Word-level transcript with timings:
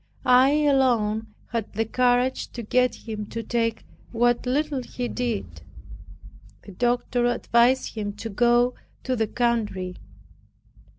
I 0.25 0.53
alone 0.65 1.35
had 1.51 1.73
the 1.73 1.85
courage 1.85 2.47
to 2.53 2.63
get 2.63 3.05
him 3.07 3.27
to 3.27 3.43
take 3.43 3.85
what 4.11 4.47
little 4.47 4.81
he 4.81 5.07
did. 5.07 5.61
The 6.63 6.71
doctor 6.71 7.27
advised 7.27 7.93
him 7.93 8.13
to 8.13 8.29
go 8.31 8.73
to 9.03 9.15
the 9.15 9.27
country. 9.27 9.97